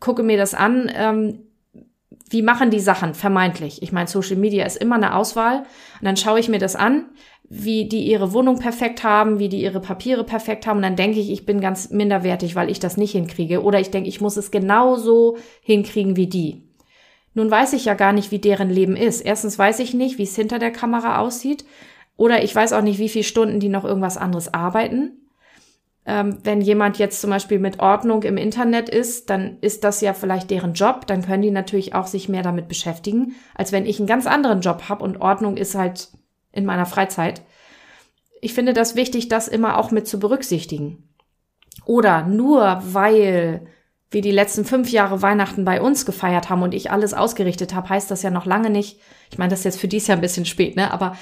gucke 0.00 0.22
mir 0.22 0.36
das 0.36 0.54
an. 0.54 0.90
Ähm, 0.94 1.38
wie 2.28 2.42
machen 2.42 2.70
die 2.70 2.80
Sachen 2.80 3.14
vermeintlich? 3.14 3.82
Ich 3.82 3.92
meine, 3.92 4.08
Social 4.08 4.36
Media 4.36 4.64
ist 4.64 4.76
immer 4.76 4.96
eine 4.96 5.14
Auswahl. 5.14 5.58
Und 5.58 6.04
dann 6.04 6.16
schaue 6.16 6.40
ich 6.40 6.48
mir 6.48 6.58
das 6.58 6.76
an 6.76 7.06
wie 7.54 7.86
die 7.86 8.04
ihre 8.04 8.32
Wohnung 8.32 8.58
perfekt 8.58 9.04
haben, 9.04 9.38
wie 9.38 9.50
die 9.50 9.60
ihre 9.60 9.80
Papiere 9.80 10.24
perfekt 10.24 10.66
haben. 10.66 10.78
Und 10.78 10.84
dann 10.84 10.96
denke 10.96 11.20
ich, 11.20 11.30
ich 11.30 11.44
bin 11.44 11.60
ganz 11.60 11.90
minderwertig, 11.90 12.56
weil 12.56 12.70
ich 12.70 12.80
das 12.80 12.96
nicht 12.96 13.12
hinkriege. 13.12 13.62
Oder 13.62 13.78
ich 13.78 13.90
denke, 13.90 14.08
ich 14.08 14.22
muss 14.22 14.38
es 14.38 14.50
genauso 14.50 15.36
hinkriegen 15.60 16.16
wie 16.16 16.28
die. 16.28 16.62
Nun 17.34 17.50
weiß 17.50 17.74
ich 17.74 17.84
ja 17.84 17.92
gar 17.92 18.14
nicht, 18.14 18.30
wie 18.30 18.38
deren 18.38 18.70
Leben 18.70 18.96
ist. 18.96 19.20
Erstens 19.20 19.58
weiß 19.58 19.80
ich 19.80 19.92
nicht, 19.92 20.16
wie 20.16 20.22
es 20.22 20.34
hinter 20.34 20.58
der 20.58 20.70
Kamera 20.70 21.18
aussieht. 21.18 21.66
Oder 22.16 22.42
ich 22.42 22.54
weiß 22.54 22.72
auch 22.72 22.80
nicht, 22.80 22.98
wie 22.98 23.10
viele 23.10 23.24
Stunden 23.24 23.60
die 23.60 23.68
noch 23.68 23.84
irgendwas 23.84 24.16
anderes 24.16 24.54
arbeiten. 24.54 25.21
Ähm, 26.04 26.38
wenn 26.42 26.60
jemand 26.60 26.98
jetzt 26.98 27.20
zum 27.20 27.30
Beispiel 27.30 27.60
mit 27.60 27.78
Ordnung 27.78 28.24
im 28.24 28.36
Internet 28.36 28.88
ist, 28.88 29.30
dann 29.30 29.58
ist 29.60 29.84
das 29.84 30.00
ja 30.00 30.14
vielleicht 30.14 30.50
deren 30.50 30.72
Job. 30.72 31.06
Dann 31.06 31.24
können 31.24 31.42
die 31.42 31.50
natürlich 31.50 31.94
auch 31.94 32.06
sich 32.06 32.28
mehr 32.28 32.42
damit 32.42 32.68
beschäftigen, 32.68 33.36
als 33.54 33.70
wenn 33.70 33.86
ich 33.86 33.98
einen 33.98 34.08
ganz 34.08 34.26
anderen 34.26 34.60
Job 34.60 34.88
habe 34.88 35.04
und 35.04 35.20
Ordnung 35.20 35.56
ist 35.56 35.74
halt 35.74 36.08
in 36.50 36.64
meiner 36.64 36.86
Freizeit. 36.86 37.42
Ich 38.40 38.54
finde 38.54 38.72
das 38.72 38.96
wichtig, 38.96 39.28
das 39.28 39.46
immer 39.46 39.78
auch 39.78 39.92
mit 39.92 40.08
zu 40.08 40.18
berücksichtigen. 40.18 41.08
Oder 41.84 42.26
nur 42.26 42.82
weil 42.84 43.66
wir 44.10 44.20
die 44.20 44.30
letzten 44.30 44.64
fünf 44.64 44.90
Jahre 44.90 45.22
Weihnachten 45.22 45.64
bei 45.64 45.80
uns 45.80 46.04
gefeiert 46.04 46.50
haben 46.50 46.62
und 46.62 46.74
ich 46.74 46.90
alles 46.90 47.14
ausgerichtet 47.14 47.74
habe, 47.74 47.88
heißt 47.88 48.10
das 48.10 48.22
ja 48.22 48.30
noch 48.30 48.44
lange 48.44 48.68
nicht, 48.68 49.00
ich 49.30 49.38
meine, 49.38 49.50
das 49.50 49.60
ist 49.60 49.64
jetzt 49.64 49.80
für 49.80 49.88
dies 49.88 50.06
Jahr 50.06 50.18
ein 50.18 50.20
bisschen 50.20 50.44
spät, 50.44 50.76
ne? 50.76 50.92
Aber 50.92 51.16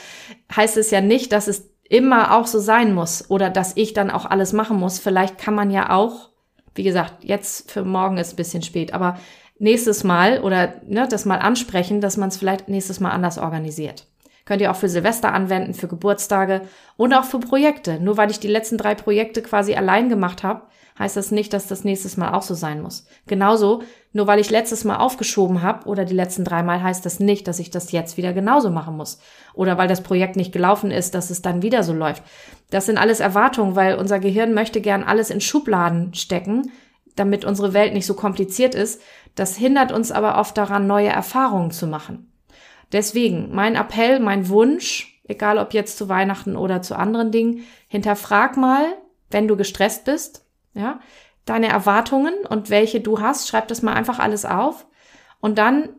heißt 0.54 0.76
es 0.76 0.90
ja 0.90 1.00
nicht, 1.00 1.32
dass 1.32 1.46
es 1.46 1.69
immer 1.90 2.36
auch 2.36 2.46
so 2.46 2.60
sein 2.60 2.94
muss 2.94 3.28
oder 3.28 3.50
dass 3.50 3.76
ich 3.76 3.92
dann 3.92 4.10
auch 4.10 4.24
alles 4.24 4.52
machen 4.52 4.78
muss. 4.78 5.00
Vielleicht 5.00 5.38
kann 5.38 5.54
man 5.54 5.70
ja 5.70 5.90
auch, 5.90 6.30
wie 6.74 6.84
gesagt, 6.84 7.24
jetzt 7.24 7.70
für 7.70 7.84
morgen 7.84 8.16
ist 8.16 8.32
ein 8.32 8.36
bisschen 8.36 8.62
spät, 8.62 8.94
aber 8.94 9.18
nächstes 9.58 10.04
Mal 10.04 10.40
oder 10.40 10.74
ne, 10.86 11.08
das 11.08 11.24
mal 11.24 11.40
ansprechen, 11.40 12.00
dass 12.00 12.16
man 12.16 12.28
es 12.28 12.36
vielleicht 12.36 12.68
nächstes 12.68 13.00
Mal 13.00 13.10
anders 13.10 13.38
organisiert. 13.38 14.06
Könnt 14.44 14.62
ihr 14.62 14.70
auch 14.70 14.76
für 14.76 14.88
Silvester 14.88 15.32
anwenden, 15.32 15.74
für 15.74 15.88
Geburtstage 15.88 16.62
und 16.96 17.12
auch 17.12 17.24
für 17.24 17.40
Projekte. 17.40 17.98
Nur 18.00 18.16
weil 18.16 18.30
ich 18.30 18.38
die 18.38 18.48
letzten 18.48 18.78
drei 18.78 18.94
Projekte 18.94 19.42
quasi 19.42 19.74
allein 19.74 20.08
gemacht 20.08 20.44
habe, 20.44 20.62
heißt 21.00 21.16
das 21.16 21.30
nicht, 21.30 21.54
dass 21.54 21.66
das 21.66 21.82
nächstes 21.82 22.18
Mal 22.18 22.34
auch 22.34 22.42
so 22.42 22.52
sein 22.54 22.82
muss. 22.82 23.06
Genauso, 23.26 23.82
nur 24.12 24.26
weil 24.26 24.38
ich 24.38 24.50
letztes 24.50 24.84
Mal 24.84 24.96
aufgeschoben 24.96 25.62
habe 25.62 25.88
oder 25.88 26.04
die 26.04 26.14
letzten 26.14 26.44
drei 26.44 26.62
Mal, 26.62 26.82
heißt 26.82 27.04
das 27.06 27.18
nicht, 27.18 27.48
dass 27.48 27.58
ich 27.58 27.70
das 27.70 27.90
jetzt 27.90 28.18
wieder 28.18 28.34
genauso 28.34 28.70
machen 28.70 28.98
muss. 28.98 29.18
Oder 29.54 29.78
weil 29.78 29.88
das 29.88 30.02
Projekt 30.02 30.36
nicht 30.36 30.52
gelaufen 30.52 30.90
ist, 30.90 31.14
dass 31.14 31.30
es 31.30 31.40
dann 31.40 31.62
wieder 31.62 31.82
so 31.82 31.94
läuft. 31.94 32.22
Das 32.68 32.84
sind 32.84 32.98
alles 32.98 33.18
Erwartungen, 33.18 33.76
weil 33.76 33.96
unser 33.96 34.20
Gehirn 34.20 34.52
möchte 34.52 34.82
gern 34.82 35.02
alles 35.02 35.30
in 35.30 35.40
Schubladen 35.40 36.12
stecken, 36.12 36.70
damit 37.16 37.46
unsere 37.46 37.72
Welt 37.72 37.94
nicht 37.94 38.06
so 38.06 38.14
kompliziert 38.14 38.74
ist. 38.74 39.00
Das 39.34 39.56
hindert 39.56 39.92
uns 39.92 40.12
aber 40.12 40.38
oft 40.38 40.56
daran, 40.58 40.86
neue 40.86 41.08
Erfahrungen 41.08 41.70
zu 41.70 41.86
machen. 41.86 42.30
Deswegen 42.92 43.54
mein 43.54 43.74
Appell, 43.74 44.20
mein 44.20 44.50
Wunsch, 44.50 45.22
egal 45.26 45.56
ob 45.56 45.72
jetzt 45.72 45.96
zu 45.96 46.10
Weihnachten 46.10 46.56
oder 46.56 46.82
zu 46.82 46.94
anderen 46.94 47.30
Dingen, 47.30 47.64
hinterfrag 47.88 48.58
mal, 48.58 48.84
wenn 49.30 49.48
du 49.48 49.56
gestresst 49.56 50.04
bist, 50.04 50.44
ja, 50.74 51.00
deine 51.44 51.68
Erwartungen 51.68 52.34
und 52.48 52.70
welche 52.70 53.00
du 53.00 53.20
hast, 53.20 53.48
schreib 53.48 53.68
das 53.68 53.82
mal 53.82 53.94
einfach 53.94 54.18
alles 54.18 54.44
auf 54.44 54.86
und 55.40 55.58
dann 55.58 55.90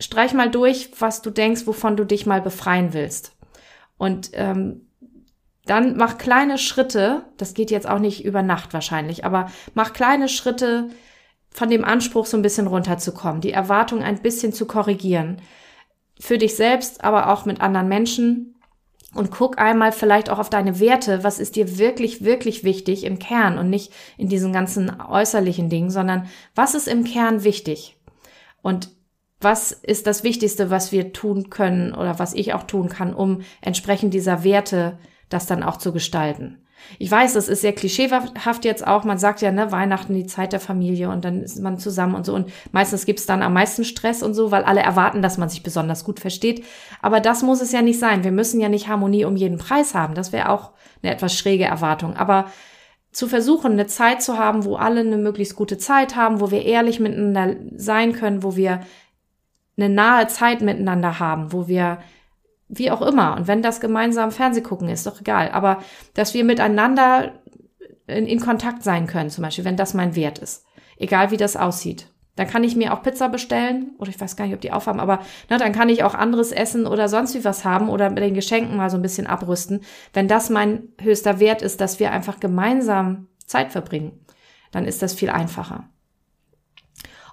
streich 0.00 0.34
mal 0.34 0.50
durch, 0.50 0.90
was 0.98 1.22
du 1.22 1.30
denkst, 1.30 1.66
wovon 1.66 1.96
du 1.96 2.04
dich 2.04 2.26
mal 2.26 2.40
befreien 2.40 2.92
willst. 2.92 3.36
Und 3.98 4.30
ähm, 4.34 4.86
dann 5.64 5.96
mach 5.96 6.18
kleine 6.18 6.58
Schritte, 6.58 7.24
das 7.36 7.54
geht 7.54 7.70
jetzt 7.70 7.88
auch 7.88 7.98
nicht 7.98 8.24
über 8.24 8.42
Nacht 8.42 8.72
wahrscheinlich, 8.72 9.24
aber 9.24 9.50
mach 9.74 9.92
kleine 9.92 10.28
Schritte 10.28 10.90
von 11.50 11.70
dem 11.70 11.84
Anspruch 11.84 12.26
so 12.26 12.36
ein 12.36 12.42
bisschen 12.42 12.66
runterzukommen, 12.66 13.40
die 13.40 13.52
Erwartung 13.52 14.02
ein 14.02 14.20
bisschen 14.22 14.52
zu 14.52 14.66
korrigieren. 14.66 15.40
Für 16.20 16.38
dich 16.38 16.54
selbst, 16.54 17.02
aber 17.02 17.30
auch 17.32 17.44
mit 17.44 17.60
anderen 17.60 17.88
Menschen. 17.88 18.55
Und 19.16 19.30
guck 19.30 19.58
einmal 19.58 19.92
vielleicht 19.92 20.28
auch 20.28 20.38
auf 20.38 20.50
deine 20.50 20.78
Werte. 20.78 21.24
Was 21.24 21.38
ist 21.38 21.56
dir 21.56 21.78
wirklich, 21.78 22.22
wirklich 22.22 22.64
wichtig 22.64 23.04
im 23.04 23.18
Kern 23.18 23.56
und 23.58 23.70
nicht 23.70 23.92
in 24.18 24.28
diesen 24.28 24.52
ganzen 24.52 25.00
äußerlichen 25.00 25.70
Dingen, 25.70 25.90
sondern 25.90 26.28
was 26.54 26.74
ist 26.74 26.86
im 26.86 27.04
Kern 27.04 27.42
wichtig? 27.42 27.96
Und 28.62 28.90
was 29.40 29.72
ist 29.72 30.06
das 30.06 30.22
Wichtigste, 30.22 30.70
was 30.70 30.92
wir 30.92 31.12
tun 31.12 31.50
können 31.50 31.94
oder 31.94 32.18
was 32.18 32.34
ich 32.34 32.52
auch 32.52 32.64
tun 32.64 32.88
kann, 32.88 33.14
um 33.14 33.42
entsprechend 33.60 34.12
dieser 34.12 34.44
Werte 34.44 34.98
das 35.28 35.46
dann 35.46 35.62
auch 35.62 35.78
zu 35.78 35.92
gestalten? 35.92 36.65
Ich 36.98 37.10
weiß, 37.10 37.34
das 37.34 37.48
ist 37.48 37.60
sehr 37.60 37.72
klischeehaft 37.74 38.64
jetzt 38.64 38.86
auch. 38.86 39.04
Man 39.04 39.18
sagt 39.18 39.40
ja, 39.40 39.50
ne, 39.50 39.72
Weihnachten 39.72 40.14
die 40.14 40.26
Zeit 40.26 40.52
der 40.52 40.60
Familie 40.60 41.10
und 41.10 41.24
dann 41.24 41.42
ist 41.42 41.60
man 41.60 41.78
zusammen 41.78 42.14
und 42.14 42.24
so. 42.24 42.34
Und 42.34 42.52
meistens 42.72 43.06
gibt's 43.06 43.26
dann 43.26 43.42
am 43.42 43.52
meisten 43.52 43.84
Stress 43.84 44.22
und 44.22 44.34
so, 44.34 44.50
weil 44.50 44.64
alle 44.64 44.80
erwarten, 44.80 45.22
dass 45.22 45.38
man 45.38 45.48
sich 45.48 45.62
besonders 45.62 46.04
gut 46.04 46.20
versteht. 46.20 46.64
Aber 47.02 47.20
das 47.20 47.42
muss 47.42 47.60
es 47.60 47.72
ja 47.72 47.82
nicht 47.82 47.98
sein. 47.98 48.24
Wir 48.24 48.32
müssen 48.32 48.60
ja 48.60 48.68
nicht 48.68 48.88
Harmonie 48.88 49.24
um 49.24 49.36
jeden 49.36 49.58
Preis 49.58 49.94
haben. 49.94 50.14
Das 50.14 50.32
wäre 50.32 50.50
auch 50.50 50.72
eine 51.02 51.12
etwas 51.12 51.34
schräge 51.34 51.64
Erwartung. 51.64 52.16
Aber 52.16 52.46
zu 53.12 53.28
versuchen, 53.28 53.72
eine 53.72 53.86
Zeit 53.86 54.22
zu 54.22 54.38
haben, 54.38 54.64
wo 54.64 54.76
alle 54.76 55.00
eine 55.00 55.16
möglichst 55.16 55.56
gute 55.56 55.78
Zeit 55.78 56.16
haben, 56.16 56.40
wo 56.40 56.50
wir 56.50 56.64
ehrlich 56.64 57.00
miteinander 57.00 57.56
sein 57.74 58.12
können, 58.12 58.42
wo 58.42 58.56
wir 58.56 58.80
eine 59.78 59.88
nahe 59.88 60.26
Zeit 60.26 60.60
miteinander 60.60 61.18
haben, 61.18 61.52
wo 61.52 61.68
wir 61.68 61.98
wie 62.68 62.90
auch 62.90 63.02
immer. 63.02 63.36
Und 63.36 63.46
wenn 63.46 63.62
das 63.62 63.80
gemeinsam 63.80 64.32
Fernseh 64.32 64.60
gucken 64.60 64.88
ist, 64.88 65.06
doch 65.06 65.20
egal. 65.20 65.50
Aber 65.50 65.78
dass 66.14 66.34
wir 66.34 66.44
miteinander 66.44 67.32
in, 68.06 68.26
in 68.26 68.40
Kontakt 68.40 68.82
sein 68.82 69.06
können, 69.06 69.30
zum 69.30 69.42
Beispiel, 69.42 69.64
wenn 69.64 69.76
das 69.76 69.94
mein 69.94 70.16
Wert 70.16 70.38
ist. 70.38 70.64
Egal 70.98 71.30
wie 71.30 71.36
das 71.36 71.56
aussieht. 71.56 72.08
Dann 72.36 72.46
kann 72.46 72.64
ich 72.64 72.76
mir 72.76 72.92
auch 72.92 73.02
Pizza 73.02 73.28
bestellen, 73.28 73.92
oder 73.98 74.10
ich 74.10 74.20
weiß 74.20 74.36
gar 74.36 74.44
nicht, 74.44 74.54
ob 74.54 74.60
die 74.60 74.72
aufhaben, 74.72 75.00
aber 75.00 75.20
na, 75.48 75.56
dann 75.56 75.72
kann 75.72 75.88
ich 75.88 76.04
auch 76.04 76.14
anderes 76.14 76.52
essen 76.52 76.86
oder 76.86 77.08
sonst 77.08 77.34
wie 77.34 77.44
was 77.44 77.64
haben 77.64 77.88
oder 77.88 78.10
mit 78.10 78.22
den 78.22 78.34
Geschenken 78.34 78.76
mal 78.76 78.90
so 78.90 78.96
ein 78.98 79.02
bisschen 79.02 79.26
abrüsten. 79.26 79.80
Wenn 80.12 80.28
das 80.28 80.50
mein 80.50 80.88
höchster 81.00 81.40
Wert 81.40 81.62
ist, 81.62 81.80
dass 81.80 81.98
wir 81.98 82.12
einfach 82.12 82.38
gemeinsam 82.38 83.28
Zeit 83.46 83.72
verbringen, 83.72 84.20
dann 84.70 84.84
ist 84.84 85.00
das 85.00 85.14
viel 85.14 85.30
einfacher. 85.30 85.88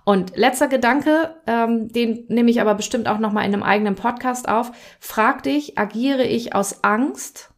Und 0.05 0.35
letzter 0.35 0.67
Gedanke, 0.67 1.35
ähm, 1.47 1.87
den 1.87 2.25
nehme 2.27 2.51
ich 2.51 2.59
aber 2.59 2.75
bestimmt 2.75 3.07
auch 3.07 3.19
nochmal 3.19 3.45
in 3.45 3.53
einem 3.53 3.63
eigenen 3.63 3.95
Podcast 3.95 4.49
auf. 4.49 4.71
Frag 4.99 5.43
dich, 5.43 5.77
agiere 5.77 6.23
ich 6.23 6.55
aus 6.55 6.83
Angst 6.83 7.53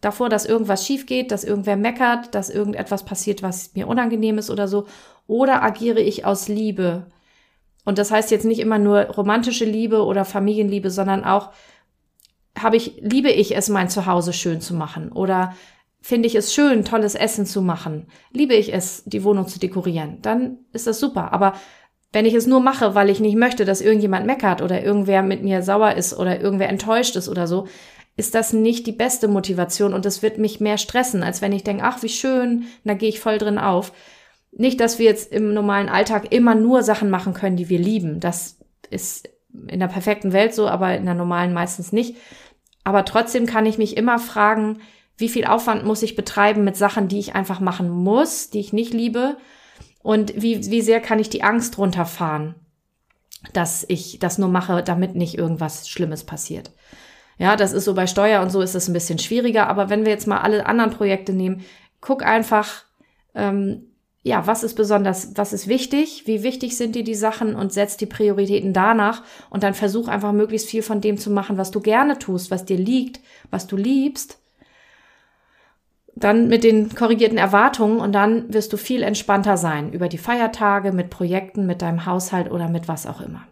davor, 0.00 0.28
dass 0.28 0.46
irgendwas 0.46 0.86
schief 0.86 1.06
geht, 1.06 1.30
dass 1.30 1.44
irgendwer 1.44 1.76
meckert, 1.76 2.34
dass 2.34 2.50
irgendetwas 2.50 3.04
passiert, 3.04 3.42
was 3.42 3.74
mir 3.74 3.88
unangenehm 3.88 4.38
ist 4.38 4.50
oder 4.50 4.68
so, 4.68 4.86
oder 5.26 5.62
agiere 5.62 6.00
ich 6.00 6.24
aus 6.24 6.48
Liebe? 6.48 7.06
Und 7.84 7.98
das 7.98 8.10
heißt 8.10 8.30
jetzt 8.30 8.44
nicht 8.44 8.60
immer 8.60 8.78
nur 8.78 9.02
romantische 9.02 9.64
Liebe 9.64 10.04
oder 10.04 10.24
Familienliebe, 10.24 10.90
sondern 10.90 11.24
auch 11.24 11.50
habe 12.58 12.76
ich, 12.76 12.96
liebe 13.00 13.30
ich 13.30 13.56
es, 13.56 13.68
mein 13.68 13.88
Zuhause 13.88 14.32
schön 14.32 14.60
zu 14.60 14.74
machen? 14.74 15.10
Oder 15.10 15.54
finde 16.00 16.26
ich 16.26 16.34
es 16.34 16.52
schön, 16.52 16.84
tolles 16.84 17.14
Essen 17.14 17.46
zu 17.46 17.62
machen? 17.62 18.06
Liebe 18.30 18.54
ich 18.54 18.72
es, 18.72 19.04
die 19.04 19.24
Wohnung 19.24 19.48
zu 19.48 19.58
dekorieren? 19.58 20.18
Dann 20.22 20.58
ist 20.72 20.86
das 20.86 21.00
super. 21.00 21.32
Aber 21.32 21.54
wenn 22.12 22.26
ich 22.26 22.34
es 22.34 22.46
nur 22.46 22.60
mache, 22.60 22.94
weil 22.94 23.10
ich 23.10 23.20
nicht 23.20 23.36
möchte, 23.36 23.64
dass 23.64 23.80
irgendjemand 23.80 24.26
meckert 24.26 24.60
oder 24.60 24.82
irgendwer 24.82 25.22
mit 25.22 25.42
mir 25.42 25.62
sauer 25.62 25.92
ist 25.94 26.16
oder 26.16 26.40
irgendwer 26.40 26.68
enttäuscht 26.68 27.16
ist 27.16 27.28
oder 27.28 27.46
so, 27.46 27.66
ist 28.16 28.34
das 28.34 28.52
nicht 28.52 28.86
die 28.86 28.92
beste 28.92 29.28
Motivation 29.28 29.94
und 29.94 30.04
es 30.04 30.22
wird 30.22 30.36
mich 30.36 30.60
mehr 30.60 30.76
stressen, 30.76 31.22
als 31.22 31.40
wenn 31.40 31.52
ich 31.52 31.64
denke, 31.64 31.84
ach, 31.84 32.02
wie 32.02 32.10
schön, 32.10 32.64
da 32.84 32.94
gehe 32.94 33.08
ich 33.08 33.20
voll 33.20 33.38
drin 33.38 33.58
auf. 33.58 33.92
Nicht, 34.52 34.80
dass 34.80 34.98
wir 34.98 35.06
jetzt 35.06 35.32
im 35.32 35.54
normalen 35.54 35.88
Alltag 35.88 36.30
immer 36.30 36.54
nur 36.54 36.82
Sachen 36.82 37.08
machen 37.08 37.32
können, 37.32 37.56
die 37.56 37.70
wir 37.70 37.78
lieben. 37.78 38.20
Das 38.20 38.58
ist 38.90 39.30
in 39.66 39.80
der 39.80 39.86
perfekten 39.86 40.34
Welt 40.34 40.54
so, 40.54 40.68
aber 40.68 40.94
in 40.94 41.06
der 41.06 41.14
normalen 41.14 41.54
meistens 41.54 41.92
nicht. 41.92 42.16
Aber 42.84 43.06
trotzdem 43.06 43.46
kann 43.46 43.64
ich 43.64 43.78
mich 43.78 43.96
immer 43.96 44.18
fragen, 44.18 44.80
wie 45.16 45.30
viel 45.30 45.46
Aufwand 45.46 45.84
muss 45.84 46.02
ich 46.02 46.16
betreiben 46.16 46.64
mit 46.64 46.76
Sachen, 46.76 47.08
die 47.08 47.18
ich 47.18 47.34
einfach 47.34 47.60
machen 47.60 47.88
muss, 47.88 48.50
die 48.50 48.60
ich 48.60 48.74
nicht 48.74 48.92
liebe 48.92 49.36
und 50.02 50.40
wie, 50.40 50.70
wie 50.70 50.82
sehr 50.82 51.00
kann 51.00 51.18
ich 51.18 51.30
die 51.30 51.42
Angst 51.42 51.78
runterfahren, 51.78 52.54
dass 53.52 53.84
ich 53.88 54.18
das 54.18 54.38
nur 54.38 54.48
mache, 54.48 54.82
damit 54.82 55.14
nicht 55.14 55.38
irgendwas 55.38 55.88
Schlimmes 55.88 56.24
passiert. 56.24 56.72
Ja, 57.38 57.56
das 57.56 57.72
ist 57.72 57.84
so 57.84 57.94
bei 57.94 58.06
Steuer 58.06 58.42
und 58.42 58.50
so 58.50 58.60
ist 58.60 58.74
es 58.74 58.88
ein 58.88 58.92
bisschen 58.92 59.18
schwieriger, 59.18 59.68
aber 59.68 59.90
wenn 59.90 60.04
wir 60.04 60.12
jetzt 60.12 60.26
mal 60.26 60.38
alle 60.38 60.66
anderen 60.66 60.90
Projekte 60.90 61.32
nehmen, 61.32 61.64
guck 62.00 62.24
einfach, 62.24 62.84
ähm, 63.34 63.86
ja, 64.22 64.46
was 64.46 64.62
ist 64.62 64.74
besonders, 64.74 65.32
was 65.34 65.52
ist 65.52 65.66
wichtig, 65.66 66.24
wie 66.26 66.44
wichtig 66.44 66.76
sind 66.76 66.94
dir 66.94 67.02
die 67.02 67.16
Sachen 67.16 67.56
und 67.56 67.72
setz 67.72 67.96
die 67.96 68.06
Prioritäten 68.06 68.72
danach 68.72 69.24
und 69.50 69.64
dann 69.64 69.74
versuch 69.74 70.06
einfach 70.06 70.32
möglichst 70.32 70.68
viel 70.68 70.82
von 70.82 71.00
dem 71.00 71.18
zu 71.18 71.30
machen, 71.30 71.58
was 71.58 71.72
du 71.72 71.80
gerne 71.80 72.18
tust, 72.18 72.50
was 72.50 72.64
dir 72.64 72.76
liegt, 72.76 73.20
was 73.50 73.66
du 73.66 73.76
liebst 73.76 74.41
dann 76.14 76.48
mit 76.48 76.64
den 76.64 76.94
korrigierten 76.94 77.38
Erwartungen 77.38 78.00
und 78.00 78.12
dann 78.12 78.52
wirst 78.52 78.72
du 78.72 78.76
viel 78.76 79.02
entspannter 79.02 79.56
sein 79.56 79.92
über 79.92 80.08
die 80.08 80.18
Feiertage, 80.18 80.92
mit 80.92 81.10
Projekten, 81.10 81.66
mit 81.66 81.82
deinem 81.82 82.06
Haushalt 82.06 82.50
oder 82.50 82.68
mit 82.68 82.88
was 82.88 83.06
auch 83.06 83.20
immer. 83.20 83.46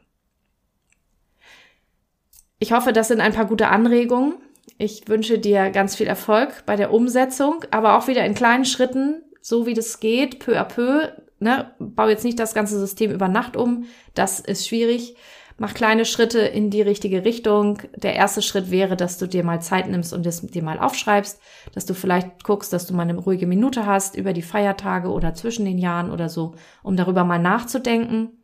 Ich 2.59 2.73
hoffe, 2.73 2.93
das 2.93 3.09
sind 3.09 3.21
ein 3.21 3.33
paar 3.33 3.47
gute 3.47 3.69
Anregungen. 3.69 4.35
Ich 4.77 5.09
wünsche 5.09 5.39
dir 5.39 5.71
ganz 5.71 5.97
viel 5.97 6.07
Erfolg 6.07 6.65
bei 6.67 6.77
der 6.77 6.93
Umsetzung, 6.93 7.65
aber 7.71 7.97
auch 7.97 8.07
wieder 8.07 8.25
in 8.25 8.35
kleinen 8.35 8.67
Schritten, 8.67 9.23
so 9.41 9.67
wie 9.67 9.75
das 9.75 10.01
geht, 10.01 10.39
peu 10.39 10.61
à 10.61 10.65
peu. 10.65 11.09
Ne? 11.39 11.73
Bau 11.79 12.09
jetzt 12.09 12.25
nicht 12.25 12.39
das 12.39 12.53
ganze 12.53 12.79
System 12.79 13.11
über 13.11 13.29
Nacht 13.29 13.57
um, 13.57 13.87
das 14.15 14.41
ist 14.41 14.69
schwierig 14.69 15.17
mach 15.61 15.75
kleine 15.75 16.07
Schritte 16.07 16.39
in 16.41 16.71
die 16.71 16.81
richtige 16.81 17.23
Richtung. 17.27 17.83
Der 17.95 18.15
erste 18.15 18.41
Schritt 18.41 18.71
wäre, 18.71 18.97
dass 18.97 19.19
du 19.19 19.27
dir 19.27 19.45
mal 19.45 19.61
Zeit 19.61 19.89
nimmst 19.89 20.15
und 20.15 20.25
das 20.25 20.41
dir 20.41 20.63
mal 20.63 20.79
aufschreibst, 20.79 21.39
dass 21.75 21.85
du 21.85 21.93
vielleicht 21.93 22.45
guckst, 22.45 22.73
dass 22.73 22.87
du 22.87 22.95
mal 22.95 23.03
eine 23.03 23.19
ruhige 23.19 23.47
Minute 23.47 23.85
hast 23.85 24.17
über 24.17 24.33
die 24.33 24.41
Feiertage 24.41 25.11
oder 25.11 25.35
zwischen 25.35 25.67
den 25.67 25.77
Jahren 25.77 26.11
oder 26.11 26.31
so, 26.31 26.55
um 26.83 26.97
darüber 26.97 27.25
mal 27.25 27.39
nachzudenken. 27.39 28.43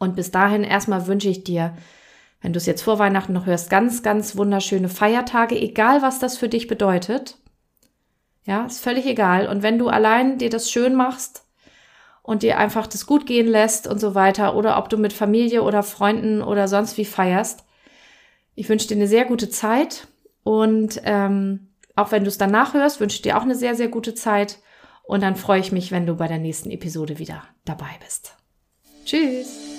Und 0.00 0.16
bis 0.16 0.32
dahin 0.32 0.64
erstmal 0.64 1.06
wünsche 1.06 1.28
ich 1.28 1.44
dir, 1.44 1.76
wenn 2.40 2.52
du 2.52 2.56
es 2.56 2.66
jetzt 2.66 2.82
vor 2.82 2.98
Weihnachten 2.98 3.32
noch 3.32 3.46
hörst, 3.46 3.70
ganz, 3.70 4.02
ganz 4.02 4.36
wunderschöne 4.36 4.88
Feiertage, 4.88 5.54
egal 5.54 6.02
was 6.02 6.18
das 6.18 6.36
für 6.36 6.48
dich 6.48 6.66
bedeutet. 6.66 7.38
Ja, 8.42 8.66
ist 8.66 8.82
völlig 8.82 9.06
egal. 9.06 9.46
Und 9.46 9.62
wenn 9.62 9.78
du 9.78 9.86
allein 9.88 10.38
dir 10.38 10.50
das 10.50 10.68
schön 10.68 10.96
machst, 10.96 11.44
und 12.28 12.42
dir 12.42 12.58
einfach 12.58 12.86
das 12.86 13.06
gut 13.06 13.24
gehen 13.24 13.46
lässt 13.46 13.86
und 13.86 13.98
so 13.98 14.14
weiter 14.14 14.54
oder 14.54 14.76
ob 14.76 14.90
du 14.90 14.98
mit 14.98 15.14
Familie 15.14 15.62
oder 15.62 15.82
Freunden 15.82 16.42
oder 16.42 16.68
sonst 16.68 16.98
wie 16.98 17.06
feierst. 17.06 17.64
Ich 18.54 18.68
wünsche 18.68 18.86
dir 18.86 18.96
eine 18.96 19.08
sehr 19.08 19.24
gute 19.24 19.48
Zeit 19.48 20.08
und 20.42 21.00
ähm, 21.04 21.68
auch 21.96 22.12
wenn 22.12 22.24
du 22.24 22.28
es 22.28 22.36
danach 22.36 22.74
hörst, 22.74 23.00
wünsche 23.00 23.14
ich 23.14 23.22
dir 23.22 23.38
auch 23.38 23.44
eine 23.44 23.54
sehr, 23.54 23.74
sehr 23.74 23.88
gute 23.88 24.14
Zeit 24.14 24.58
und 25.04 25.22
dann 25.22 25.36
freue 25.36 25.60
ich 25.60 25.72
mich, 25.72 25.90
wenn 25.90 26.04
du 26.04 26.16
bei 26.16 26.28
der 26.28 26.36
nächsten 26.36 26.70
Episode 26.70 27.18
wieder 27.18 27.44
dabei 27.64 27.96
bist. 28.04 28.36
Tschüss! 29.06 29.77